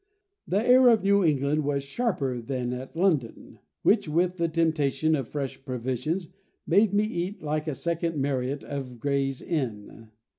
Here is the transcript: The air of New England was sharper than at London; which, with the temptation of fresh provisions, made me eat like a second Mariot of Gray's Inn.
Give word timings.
The 0.47 0.67
air 0.67 0.87
of 0.87 1.03
New 1.03 1.23
England 1.23 1.63
was 1.63 1.83
sharper 1.83 2.41
than 2.41 2.73
at 2.73 2.95
London; 2.95 3.59
which, 3.83 4.09
with 4.09 4.37
the 4.37 4.47
temptation 4.47 5.13
of 5.15 5.27
fresh 5.27 5.63
provisions, 5.63 6.29
made 6.65 6.91
me 6.91 7.03
eat 7.03 7.43
like 7.43 7.67
a 7.67 7.75
second 7.75 8.19
Mariot 8.19 8.63
of 8.63 8.99
Gray's 8.99 9.43
Inn. 9.43 10.09